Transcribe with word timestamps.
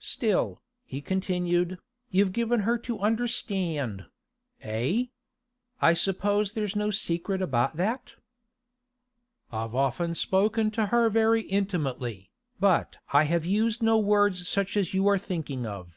'Still,' 0.00 0.60
he 0.84 1.00
continued, 1.00 1.78
'you've 2.10 2.34
given 2.34 2.60
her 2.60 2.76
to 2.76 2.98
understand—eh? 2.98 5.04
I 5.80 5.94
suppose 5.94 6.52
there's 6.52 6.76
no 6.76 6.90
secret 6.90 7.40
about 7.40 7.78
that?' 7.78 8.16
'I've 9.50 9.74
often 9.74 10.14
spoken 10.14 10.70
to 10.72 10.88
her 10.88 11.08
very 11.08 11.40
intimately, 11.40 12.30
but 12.60 12.98
I 13.14 13.24
have 13.24 13.46
used 13.46 13.82
no 13.82 13.96
words 13.98 14.46
such 14.46 14.76
as 14.76 14.92
you 14.92 15.06
are 15.08 15.16
thinking 15.16 15.64
of. 15.64 15.96